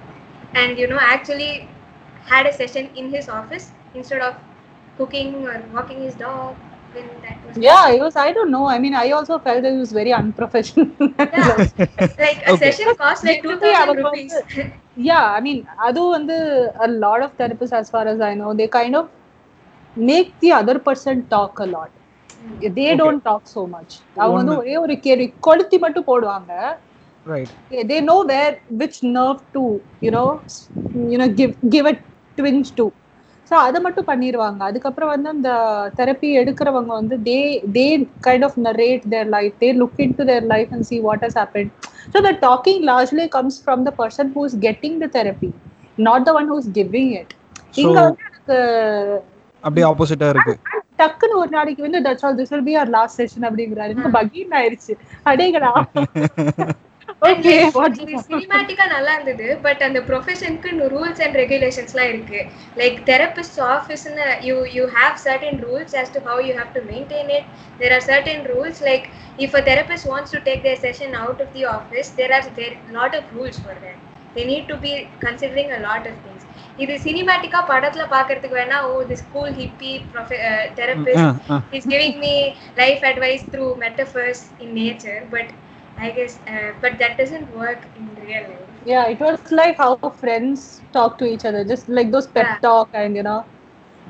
[0.55, 1.69] and you know, actually
[2.27, 4.35] had a session in his office instead of
[4.99, 6.55] cooking or walking his dog
[6.95, 9.73] when that was yeah it was i don't know i mean i also felt that
[9.73, 11.67] it was very unprofessional Yeah.
[12.19, 12.71] like a Okay.
[12.71, 14.33] session costs like Basically, 2000 அவங்க rupees
[15.11, 16.37] yeah i mean அதுவும் வந்து
[16.87, 19.05] a lot of therapists as far as i know they kind of
[20.11, 21.91] make the other person talk a lot
[22.79, 22.97] they Okay.
[23.03, 23.93] don't talk so much
[24.25, 24.57] அவங்க வந்து.
[24.61, 26.53] ஒரே ஒரு கேள்வி கொளுத்தி மட்டும் போடுவாங்க
[27.25, 27.51] Right.
[27.91, 29.63] they know where which nerve to
[30.07, 30.71] you know s-
[31.13, 31.87] you know give give
[32.39, 32.87] twinge to
[33.51, 35.51] so அதை மட்டும் பண்ணிடுவாங்க அதுக்கப்புறம் வந்து அந்த
[35.99, 37.39] தெரப்பி எடுக்கிறவங்க வந்து they
[37.75, 37.85] they
[38.27, 41.71] kind of narrate their life they look into their life and see what has happen
[42.15, 45.51] so the talking largely comes from the person who is getting the therapy
[46.03, 47.35] not the one who is giving it
[47.77, 48.57] இங்க வந்து எனக்கு
[49.65, 50.55] அப்படியே ஆப்போசிட்டா இருக்கு.
[51.01, 53.93] டக்குன்னு ஒரு நாளைக்கு வந்து that's all this will be our last session அப்படிங்கிறாரு.
[53.93, 54.95] எனக்கு பகீன் ஆயிருச்சு.
[55.27, 55.73] அடேங்கடா.
[57.23, 57.53] ஓகே
[58.05, 62.41] இது சினிமேட்டிக்கா நல்லா இருந்தது பட் அந்த ப்ரொஃபஷனுக்கு ரூல்ஸ் அண்ட் ரெகுலேஷன்ஸ்லாம் இருக்கு
[62.77, 67.29] like therapist ஆஃபீஸ்னு you you have certain rules as to how you have to maintain
[67.31, 67.45] it
[67.81, 69.05] there are certain rules like
[69.39, 72.75] if a therapist wants to take their session out of the office there are there
[72.93, 73.99] lot of rules for that
[74.37, 76.43] they need to be considering a lot of things
[76.79, 79.93] இது சினிமேட்டிக்கா படத்துல பாக்குறதுக்கு வேணா ஓ this cool hippie
[80.79, 81.59] therapist ah, ah.
[81.73, 82.35] he's giving me
[82.77, 85.49] life advice through metaphors in nature but
[85.99, 89.91] i guess uh, but that doesn't work in real life Yeah, it was like how
[90.21, 90.61] friends
[90.93, 92.57] talk to each other, just like those pep Yeah.
[92.61, 93.41] talk and you know.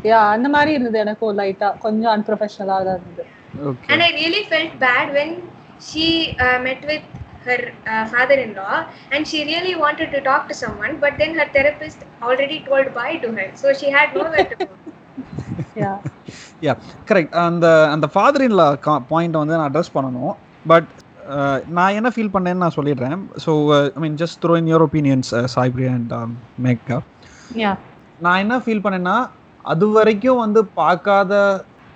[0.04, 3.24] Yeah, அந்த மாதிரி இருந்தது எனக்கு லைட்டா கொஞ்சம் அன்ப்ரொஃபஷனலா தான் இருந்தது
[3.70, 5.32] okay And I really felt bad when
[5.88, 6.06] she
[6.44, 7.04] uh, met with
[7.46, 7.60] her
[7.92, 8.76] uh, father-in-law
[9.14, 13.16] and she really wanted to talk to someone, but then her therapist already told bye
[13.24, 14.72] to her, so she had nowhere to go.
[15.82, 15.98] Yeah.
[16.66, 16.72] Yeah
[17.10, 18.66] correct அந்த அந்த father in-law
[19.12, 20.34] point வந்து நான் address பண்ணணும்
[20.66, 20.90] but
[21.76, 23.20] நான் என்ன feel பண்ணேன்னு நான் சொல்லிடுறேன்.
[23.44, 23.52] So
[23.96, 26.14] I mean just throw in your opinions சாய்ப்ரி and
[26.66, 26.98] Megha
[27.62, 27.74] Yeah.
[28.24, 29.16] நான் என்ன ஃபீல் பண்ணேன்னா
[29.64, 31.32] அது வரைக்கும் வந்து பார்க்காத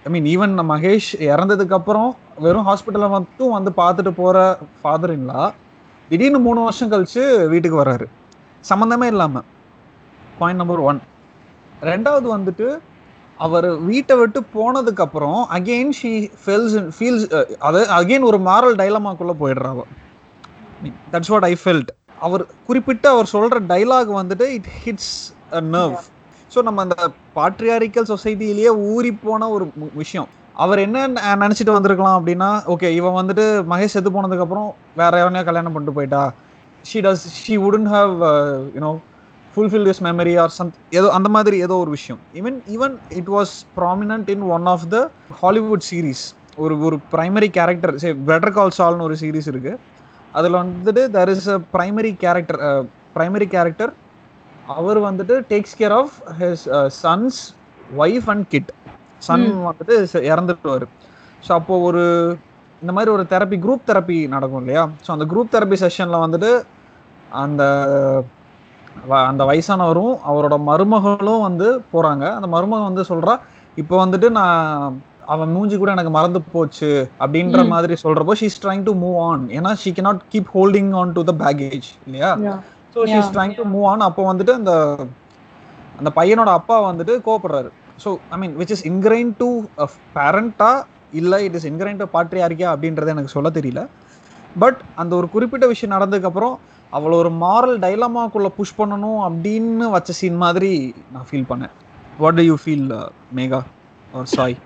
[0.07, 2.11] ஐ மீன் ஈவன் மகேஷ் இறந்ததுக்கு அப்புறம்
[2.45, 4.39] வெறும் ஹாஸ்பிட்டலில் மட்டும் வந்து பார்த்துட்டு போகிற
[4.81, 5.43] ஃபாதர் இன்லா
[6.09, 7.23] திடீர்னு மூணு வருஷம் கழிச்சு
[7.53, 8.07] வீட்டுக்கு வர்றாரு.
[8.65, 9.47] சம்மந்தமே இல்லாமல்
[10.41, 11.01] பாயிண்ட் நம்பர் ஒன்
[11.91, 12.69] ரெண்டாவது வந்துட்டு
[13.41, 17.27] அவர் வீட்டை விட்டு போனதுக்கு அப்புறம் அகெயின் ஷீ ஃபெல்ஸ் ஃபீல்ஸ்
[17.69, 19.83] அது அகெயின் ஒரு மாரல் டைலமாக்குள்ள போயிடுறா அவ.
[21.13, 25.13] தட்ஸ் வாட் ஐ ஃபெல்ட் அவர் குறிப்பிட்டு அவர் சொல்ற டைலாக் வந்துட்டு it hits
[25.53, 25.97] a nerve
[26.53, 26.97] so நம்ம அந்த
[27.37, 29.65] பாட்ரியாரிக்கல் சொசைட்டிலேயே ஊறி போன ஒரு
[30.01, 30.29] விஷயம்.
[30.57, 30.99] அவர் என்ன
[31.43, 34.69] நினைச்சிட்டு வந்திருக்கலாம் அப்படின்னா ஓகே இவன் வந்துட்டு மகேஷ் செத்து போனதுக்கு அப்புறம்
[35.01, 36.23] வேற எவனையோ கல்யாணம் பண்ணிட்டு போயிட்டா.
[36.85, 38.13] She does she wouldn't have
[38.77, 38.93] you know
[39.57, 42.21] fulfil this memory or some ஏதோ அந்த மாதிரி ஏதோ ஒரு விஷயம்.
[42.35, 44.99] Even even it was prominent in one of the
[45.43, 46.25] Hollywood series
[46.57, 49.73] ஒரு ஒரு பிரைமரி கேரக்டர் சரி பெட்டர் கால் சால்னு ஒரு சீரீஸ் இருக்கு.
[50.35, 52.61] அதில் வந்துட்டு there is a primary character
[53.17, 53.93] primary character
[54.77, 56.65] அவர் வந்துட்டு takes care of his
[57.03, 57.39] sons
[57.99, 58.71] wife and kid
[59.23, 60.87] son வந்துட்டு செ- இறந்துடுவார்.
[61.43, 62.03] ஸோ அப்போ ஒரு
[62.83, 64.83] இந்த மாதிரி ஒரு தெரப்பி குரூப் தெரப்பி நடக்கும் இல்லையா?
[65.05, 66.51] ஸோ அந்த குரூப் தெரப்பி செஷனில் வந்துட்டு
[67.35, 67.63] அந்த
[69.31, 72.25] அந்த வயசானவரும் அவரோட மருமகளும் வந்து போறாங்க.
[72.39, 73.35] அந்த மருமகன் வந்து சொல்றா
[73.77, 74.97] இப்போ வந்துட்டு நான்
[75.35, 76.91] அவன் மூஞ்சி கூட எனக்கு மறந்து போச்சு
[77.23, 77.61] அப்படின்ற.
[77.73, 81.35] மாதிரி சொல்றப்போ she's trying to move on ஏன்னா she cannot keep holding on to the
[81.45, 82.31] baggage இல்லையா.
[82.95, 83.31] So she's.
[83.37, 84.73] Trying to move on அப்போ வந்துட்டு அந்த
[86.01, 87.71] அந்த பையனோட அப்பா வந்துட்டு கோவப்படுறாரு.
[88.05, 89.49] So I mean which is ingrain to
[90.17, 90.73] பேரண்டா
[91.21, 93.83] இல்லை இட் இஸ் இன்கிரைன் டு பாட்ரியாரிக்கா அப்படின்றது எனக்கு சொல்ல தெரியல.
[94.63, 96.55] பட் அந்த ஒரு குறிப்பிட்ட விஷயம் நடந்ததுக்கப்புறம்
[96.93, 100.73] அவளை ஒரு மாரல் டைலமாக்குள்ள புஷ் பண்ணணும் அப்படின்னு வச்ச சீன் மாதிரி
[101.13, 101.75] நான் ஃபீல் பண்ணேன்.
[102.19, 102.87] What do you feel
[103.39, 103.61] Megha
[104.13, 104.57] or Sai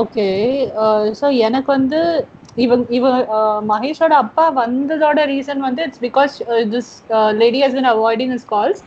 [0.00, 0.26] okay
[1.20, 2.00] so எனக்கு வந்து
[2.64, 3.18] இவன் இவன்
[3.72, 6.34] மகேஷோட அப்பா வந்ததோட ரீசன் வந்து it's because
[6.72, 6.90] this
[7.42, 8.82] lady has been avoiding is calls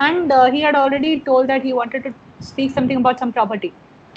[0.00, 2.12] and he had already told that he wanted to
[2.50, 3.70] speak something about some property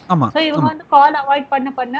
[0.09, 1.97] ஆமா so இவங்க வந்து கால் அவாய்ட் பண்ண பண்ண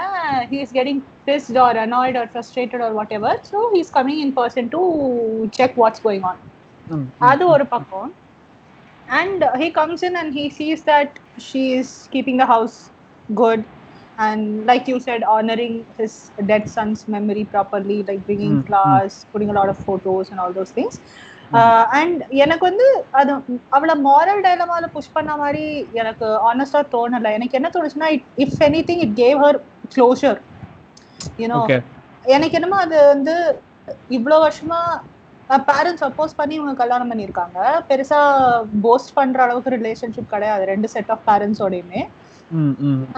[0.51, 4.35] he is getting pissed or annoyed or frustrated or whatever so he is coming in
[4.39, 4.81] person to
[5.59, 6.41] check what's going on
[6.87, 8.11] hmm, hmm, அது ஒரு பக்கம்
[9.07, 12.75] and uh, he comes in and he sees that she is keeping the house
[13.29, 13.61] good
[14.17, 16.13] and like you said honoring his
[16.45, 18.67] dead son's memory properly like bringing Mm, mm.
[18.67, 20.31] flowers putting a lot of photos
[21.99, 23.31] and எனக்கு வந்து அது
[23.77, 25.63] அவளை moral டைலமால push பண்ண மாதிரி
[26.01, 27.31] எனக்கு ஆனஸ்டா தோணல.
[27.37, 28.09] எனக்கு என்ன தோணுச்சுன்னா
[28.45, 28.59] if
[28.89, 29.59] anything it gave her
[29.95, 30.39] closure
[31.39, 31.61] you know
[32.25, 33.35] எனக்கு என்னமோ அது வந்து
[34.17, 34.79] இவ்வளோ வருஷமா
[35.69, 37.59] பேரண்ட்ஸ் அப்போஸ் பண்ணி இவங்க கல்யாணம் பண்ணியிருக்காங்க.
[37.89, 38.19] பெருசா
[38.85, 40.63] போஸ்ட் பண்ற அளவுக்கு ரிலேஷன்ஷிப் கிடையாது.
[40.71, 42.01] ரெண்டு செட் ஆஃப் பேரண்ட்ஸோடையுமே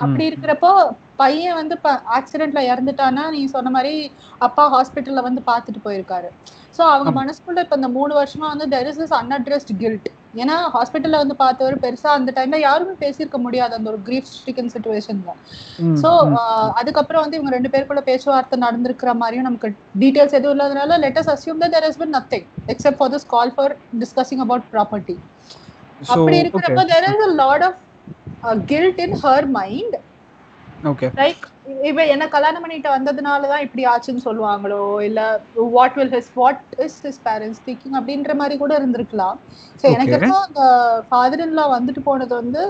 [0.04, 0.72] அப்படி இருக்கிறப்போ
[1.20, 1.76] பையன் வந்து
[2.18, 3.94] ஆக்சிடென்ட்ல இறந்துட்டானா நீ சொன்ன மாதிரி
[4.42, 6.30] அப்பா ஹாஸ்பிட்டல்ல வந்து பார்த்துட்டு போயிருக்காரு.
[6.78, 7.12] ஸோ அவங்க.
[7.20, 10.10] மனசுக்குள்ள இப்ப இந்த மூணு வருஷமா வந்து there is is unaddressed guilt
[10.42, 15.32] ஏன்னா ஹாஸ்பிட்டல்ல வந்து பார்த்தவர் பெருசா அந்த டைம்ல யாருமே பேசியிருக்க முடியாது அந்த ஒரு கிரீஃப் ஸ்டிக்கன் சுச்சுவேஷன்ல
[16.02, 16.10] சோ
[16.80, 19.70] அதுக்கப்புறம் வந்து இவங்க ரெண்டு பேருக்குள்ள பேச்சுவார்த்தை நடந்திருக்கிற மாதிரியும் நமக்கு
[20.02, 23.74] டீடைல்ஸ் எதுவும் இல்லாதனால let's assume that there has been nothing except for this call for
[24.02, 25.18] discussing about property
[26.10, 27.80] அப்படி இருக்கிறப்ப there is a lot of
[28.72, 29.98] guilt in her mind
[30.84, 31.10] okay.
[31.18, 31.44] Like
[31.90, 35.20] இவ என்ன கல்யாணம் பண்ணிட்டு வந்ததுனால தான் இப்படி ஆச்சுன்னு சொல்லுவாங்களோ இல்ல
[35.76, 39.38] what will his what is his parents thinking அப்படின்ற மாதிரி கூட இருந்திருக்கலாம்
[39.82, 40.20] ஸோ எனக்கு Okay.
[40.20, 40.64] என்னமோ அந்த
[41.10, 42.64] ஃபாதர் இன்லா வந்துட்டு போனது வந்து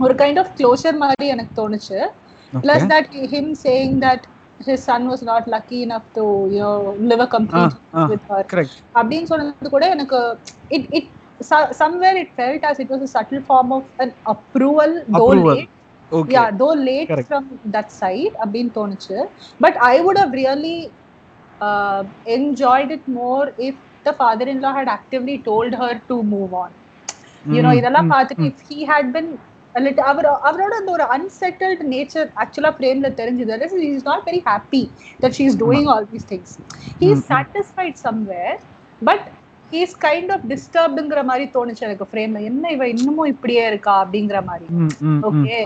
[0.00, 1.98] ஒரு கைண்ட் ஆஃப் க்ளோஷர் மாதிரி எனக்கு தோணுச்சு
[2.52, 2.62] Okay.
[2.64, 4.20] plus that he- him saying that
[4.60, 6.76] his son was not lucky enough to you know
[7.10, 7.96] live a complete Ah, ah.
[7.96, 8.74] life with her Correct.
[8.94, 10.20] அப்படின்னு சொன்னது கூட எனக்கு
[10.70, 10.86] it
[11.39, 15.55] It somewhere it felt as it was a subtle form of an approval though Approval.
[15.59, 15.71] late
[16.11, 16.33] Okay.
[16.35, 17.27] yeah though late Correct.
[17.31, 17.43] from
[17.75, 19.17] that side அப்படின்னு தோணுச்சு
[19.65, 20.77] but i would have really
[21.61, 22.01] uh,
[22.37, 26.71] enjoyed it more if the father-in-law had actively told her to move on
[27.55, 28.51] you know ம், இதெல்லாம் ம், பார்த்துட்டு ம்.
[28.51, 29.29] if he had been
[29.75, 34.41] a little அவர் அவரோட அந்த ஒரு அன்செட்டில்டு நேச்சர் ஆக்சுவலா பிரேம்ல தெரிஞ்சது he is not very
[34.51, 34.83] happy
[35.23, 36.49] that she is doing all these things
[37.01, 37.35] he is ம், ம்.
[39.72, 44.66] is kind of disturbedங்கிற மாதிரி தோணுச்சு எனக்கு ஃப்ரேம்ல என்ன இவ இன்னமும் இப்படியே இருக்கா அப்படிங்கிற மாதிரி.
[45.28, 45.56] ஓகே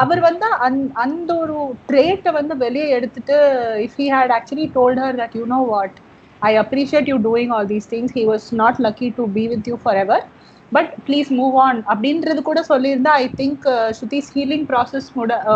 [0.00, 1.56] அவர் வந்து அந்த- ஒரு
[1.88, 3.36] ட்ரேட்டை வந்து வெளியே எடுத்துட்டு
[3.84, 5.96] if he had actually told her that you know what
[6.42, 9.78] I appreciate you doing all these things he was not lucky to be with you
[9.96, 10.24] forever
[10.72, 13.66] but please move on அப்படின்றது கூட சொல்லியிருந்தா I think
[13.98, 15.08] Shruti's healing process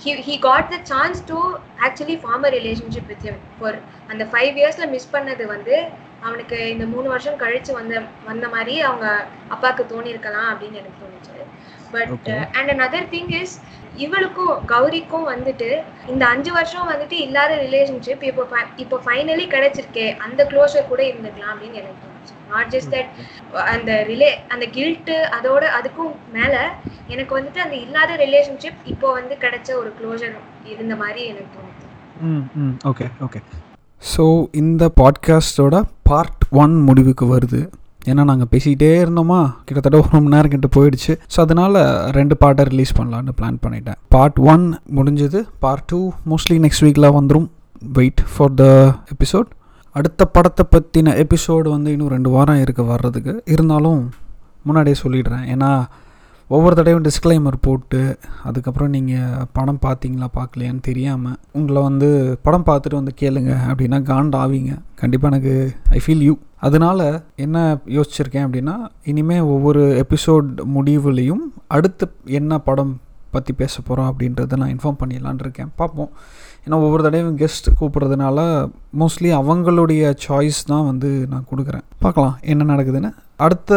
[0.00, 1.38] he, he got the chance to
[1.78, 3.36] actually form a relationship with him.
[3.58, 3.72] For
[4.12, 5.74] அந்த five இயர்ஸ்ல miss பண்ணது வந்து
[6.26, 7.94] அவனுக்கு இந்த மூணு வருஷம் கழிச்சு வந்த
[8.28, 9.06] வந்த மாதிரி அவங்க
[9.54, 11.32] அப்பாவுக்கு தோணியிருக்கலாம் அப்படின்னு எனக்கு தோணுச்சு.
[11.94, 12.28] But.
[12.58, 13.54] And another thing is
[14.04, 15.68] இவளுக்கும் கௌரிக்கும் வந்துட்டு
[16.12, 18.44] இந்த அஞ்சு வருஷம் வந்துட்டு இல்லாத ரிலேஷன்ஷிப் இப்போ
[18.84, 22.13] இப்போ ஃபைனலி கிடைச்சிருக்கே அந்த க்ளோஷர் கூட இருந்துக்கலாம் அப்படின்னு எனக்கு
[22.52, 23.10] நாட் ஜஸ்ட் தட்
[23.74, 26.54] அந்த ரிலே அந்த கில்ட்டு அதோட அதுக்கும் மேல
[27.14, 30.34] எனக்கு வந்துட்டு அந்த இல்லாத ரிலேஷன்ஷிப் இப்போ வந்து கிடைச்ச ஒரு க்ளோஷர்
[30.72, 31.86] இருந்த மாதிரி எனக்கு தோணுது.
[32.30, 33.40] ம் ம் ஓகே ஓகே
[34.02, 34.24] ஸோ
[34.60, 35.76] இந்த பாட்காஸ்டோட
[36.08, 37.60] பார்ட் ஒன் முடிவுக்கு வருது.
[38.10, 39.38] ஏன்னா நாங்கள் பேசிக்கிட்டே இருந்தோமா?
[39.66, 41.12] கிட்டத்தட்ட ஒரு மணி நேரம் கிட்ட போயிடுச்சு.
[41.34, 41.78] ஸோ அதனால்
[42.16, 43.98] ரெண்டு பார்ட்டை ரிலீஸ் பண்ணலான்னு பிளான் பண்ணிட்டேன்.
[44.14, 44.64] பார்ட் ஒன்
[44.96, 45.40] முடிஞ்சது.
[45.64, 46.00] பார்ட் டூ
[46.32, 47.48] மோஸ்ட்லி நெக்ஸ்ட் வீக்கில் வந்துடும்
[47.98, 48.66] வெயிட் ஃபார் த
[49.14, 49.48] எபிசோட்
[49.98, 53.34] அடுத்த படத்தை பற்றின எபிசோடு வந்து இன்னும் ரெண்டு வாரம் இருக்குது வர்றதுக்கு.
[53.54, 54.00] இருந்தாலும்
[54.66, 55.44] முன்னாடியே சொல்லிடுறேன்.
[55.54, 55.68] ஏன்னா
[56.50, 58.00] ஒவ்வொரு தடவையும் டிஸ்க்ளைமர் போட்டு
[58.48, 62.08] அதுக்கப்புறம் நீங்கள் படம் பார்த்தீங்களா பார்க்கலையான்னு தெரியாமல் உங்களை வந்து
[62.46, 64.72] படம் பார்த்துட்டு வந்து கேளுங்க அப்படின்னா காண்ட் ஆவீங்க.
[65.02, 65.54] கண்டிப்பாக எனக்கு
[65.98, 66.34] ஐ ஃபீல் யூ
[66.68, 67.00] அதனால
[67.44, 67.58] என்ன
[67.96, 68.76] யோசிச்சிருக்கேன் அப்படின்னா
[69.12, 71.44] இனிமேல் ஒவ்வொரு எபிசோட் முடிவுலேயும்
[71.76, 72.06] அடுத்து
[72.40, 72.94] என்ன படம்
[73.36, 75.70] பற்றி பேச போகிறோம் அப்படின்றத நான் இன்ஃபார்ம் பண்ணிடலான் இருக்கேன்.
[75.80, 76.10] பார்ப்போம்.
[76.66, 78.38] ஏன்னா ஒவ்வொரு தடவையும் கெஸ்ட் கூப்பிட்றதுனால
[79.00, 81.84] மோஸ்ட்லி அவங்களுடைய சாய்ஸ் தான் வந்து நான் கொடுக்குறேன்.
[82.04, 83.10] பார்க்கலாம் என்ன நடக்குதுன்னு.
[83.44, 83.72] அடுத்த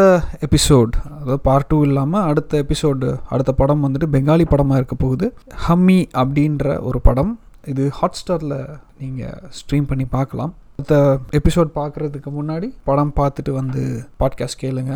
[0.48, 5.28] எபிசோட் அதாவது பார்ட் டூ இல்லாமல் அடுத்த எபிசோடு அடுத்த படம் வந்துட்டு பெங்காலி படமாக இருக்க போகுது.
[5.66, 7.34] ஹம்மி அப்படின்ற ஒரு படம்.
[7.74, 8.58] இது ஹாட்ஸ்டாரில்
[9.02, 10.54] நீங்கள் ஸ்ட்ரீம் பண்ணி பார்க்கலாம்.
[10.80, 10.96] அடுத்த
[11.40, 13.84] எபிசோட் பார்க்குறதுக்கு முன்னாடி படம் பார்த்துட்டு வந்து
[14.22, 14.96] பாட்காஸ்ட் கேளுங்க.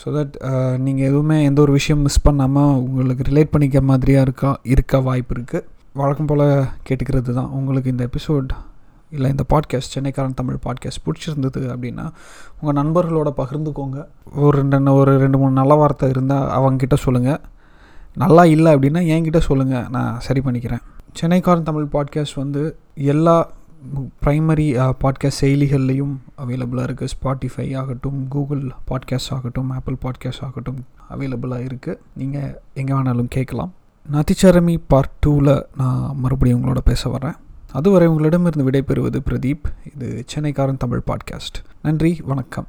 [0.00, 0.34] ஸோ தட்
[0.86, 5.66] நீங்கள் எதுவுமே எந்த ஒரு விஷயம் மிஸ் பண்ணாமல் உங்களுக்கு ரிலேட் பண்ணிக்க மாதிரியாக இருக்கா இருக்க வாய்ப்பு இருக்குது
[5.98, 6.44] வழக்கம் போல்
[6.86, 8.50] கேட்டுக்கிறது தான் உங்களுக்கு இந்த எபிசோட்
[9.10, 12.04] இல்லை இந்த பாட்காஸ்ட் சென்னைக்காரன் தமிழ் பாட்காஸ்ட் பிடிச்சிருந்தது அப்படின்னா
[12.60, 13.98] உங்கள் நண்பர்களோட பகிர்ந்துக்கோங்க.
[14.34, 17.40] ஒரு ரெண்டு ஒரு ரெண்டு மூணு நல்ல வார்த்தை இருந்தால் அவங்கக்கிட்ட சொல்லுங்கள்
[18.14, 20.82] நல்லா இல்லை அப்படின்னா என்கிட்ட சொல்லுங்கள் நான் சரி பண்ணிக்கிறேன்.
[21.20, 22.62] சென்னைக்காரன் தமிழ் பாட்காஸ்ட் வந்து
[23.12, 23.36] எல்லா
[24.24, 24.68] ப்ரைமரி
[25.04, 30.80] பாட்காஸ்ட் செயலிகள்லேயும் அவைலபிளாக இருக்குது ஸ்பாட்டிஃபை ஆகட்டும் கூகுள் பாட்காஸ்ட் ஆகட்டும் ஆப்பிள் பாட்காஸ்ட் ஆகட்டும்
[31.14, 33.72] அவைலபிளாக இருக்குது நீங்கள் எங்கே வேணாலும் கேட்கலாம்.
[34.12, 37.34] நதிச்சரமி பார்ட் டூவில் நான் மறுபடியும் உங்களோட பேச வரேன்
[37.72, 39.64] அதுவரை உங்களிடமிருந்து விடைபெறுவது பிரதீப்.
[39.94, 42.66] இது சென்னைக்காரன் தமிழ் பாட்காஸ்ட் நன்றி வணக்கம்.